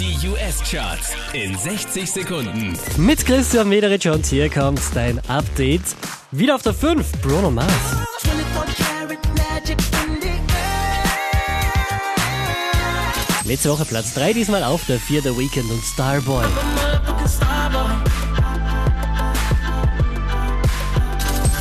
[0.00, 2.74] Die US-Charts in 60 Sekunden.
[2.96, 5.82] Mit Christian Mederich und hier kommt dein Update.
[6.30, 7.66] Wieder auf der 5, Bruno Mars.
[13.44, 16.46] Letzte Woche Platz 3, diesmal auf der 4 The Weekend und Starboy.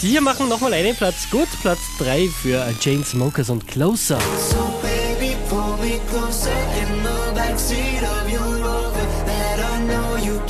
[0.00, 1.48] Die hier machen nochmal einen Platz gut.
[1.60, 4.18] Platz 3 für Jane Smokers und Closer.
[4.48, 5.36] So baby,
[6.08, 8.21] closer in the of